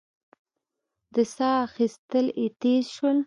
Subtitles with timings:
[1.13, 3.17] د سا اخېستل يې تېز شول.